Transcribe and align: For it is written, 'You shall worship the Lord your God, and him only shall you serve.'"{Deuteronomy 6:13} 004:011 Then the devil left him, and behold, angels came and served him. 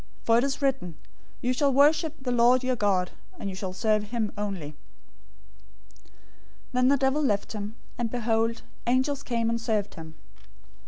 For 0.23 0.39
it 0.39 0.43
is 0.43 0.63
written, 0.63 0.97
'You 1.41 1.53
shall 1.53 1.71
worship 1.71 2.15
the 2.19 2.31
Lord 2.31 2.63
your 2.63 2.75
God, 2.75 3.11
and 3.37 3.47
him 3.47 3.51
only 3.55 3.55
shall 3.55 3.69
you 3.69 3.73
serve.'"{Deuteronomy 3.75 4.71
6:13} 4.71 4.71
004:011 4.71 4.73
Then 6.71 6.87
the 6.87 6.97
devil 6.97 7.21
left 7.21 7.51
him, 7.53 7.75
and 7.99 8.09
behold, 8.09 8.63
angels 8.87 9.21
came 9.21 9.47
and 9.51 9.61
served 9.61 9.93
him. 9.93 10.15